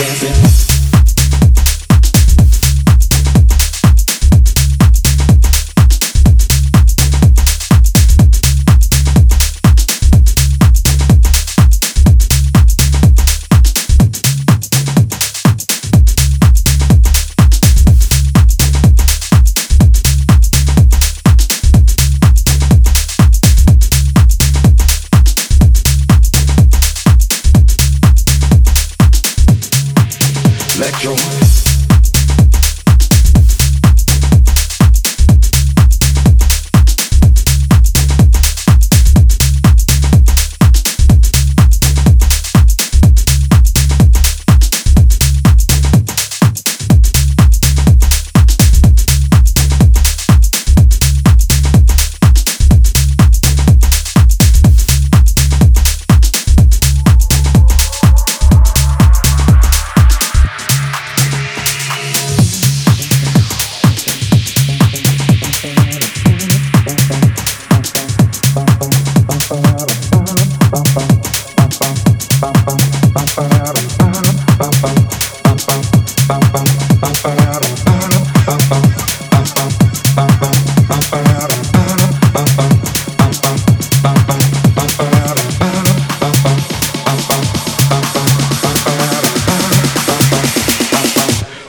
dancing. 0.00 0.49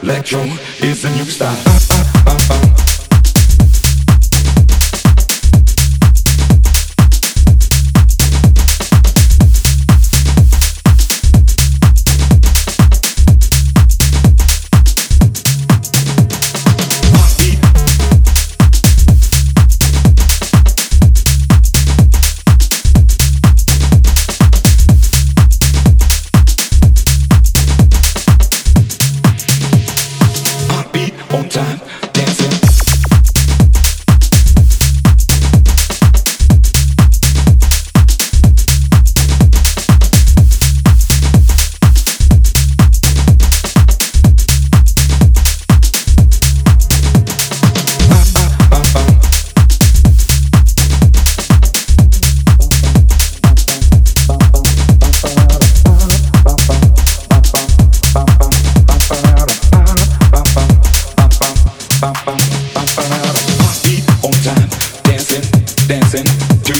Electro 0.04 0.42
is 0.80 1.02
the 1.02 1.10
new 1.16 1.26
style. 1.26 1.71
time. 31.51 32.00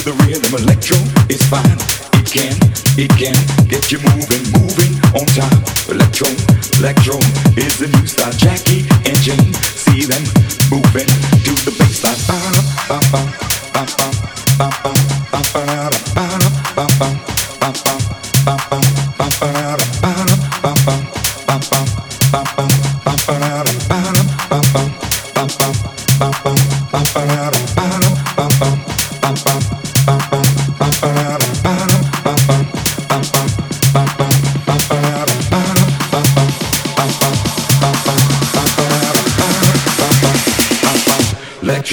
the 0.04 0.12
rhythm 0.26 0.54
electro 0.58 0.96
is 1.30 1.42
fine. 1.46 1.78
It 2.18 2.26
can, 2.26 2.54
it 2.98 3.10
can 3.14 3.36
get 3.68 3.92
you 3.92 3.98
moving, 4.10 4.42
moving 4.50 4.92
on 5.14 5.26
time. 5.30 5.62
Electro, 5.88 6.26
electro 6.78 7.18
is 7.56 7.78
the 7.78 7.86
new 7.86 8.06
style. 8.06 8.32
Jackie 8.32 8.82
and 9.06 9.18
Jane, 9.22 9.52
see 9.54 10.02
them 10.06 10.22
moving 10.70 11.06
to 11.06 11.52
the 11.64 11.74
bass 11.78 12.02
line. 12.02 12.18
Ba, 12.88 13.00
ba. 13.12 13.41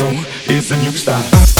It's 0.02 0.48
is 0.48 0.72
a 0.72 0.78
new 0.78 0.92
style. 0.92 1.59